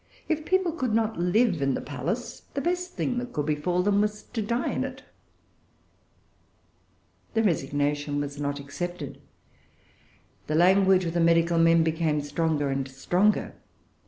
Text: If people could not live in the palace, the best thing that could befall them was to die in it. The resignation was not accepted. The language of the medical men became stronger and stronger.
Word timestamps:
If 0.27 0.45
people 0.45 0.71
could 0.71 0.95
not 0.95 1.19
live 1.19 1.61
in 1.61 1.75
the 1.75 1.79
palace, 1.79 2.41
the 2.55 2.59
best 2.61 2.95
thing 2.95 3.19
that 3.19 3.33
could 3.33 3.45
befall 3.45 3.83
them 3.83 4.01
was 4.01 4.23
to 4.23 4.41
die 4.41 4.71
in 4.71 4.83
it. 4.83 5.03
The 7.35 7.43
resignation 7.43 8.19
was 8.19 8.39
not 8.39 8.59
accepted. 8.59 9.21
The 10.47 10.55
language 10.55 11.05
of 11.05 11.13
the 11.13 11.19
medical 11.19 11.59
men 11.59 11.83
became 11.83 12.21
stronger 12.23 12.69
and 12.71 12.87
stronger. 12.87 13.53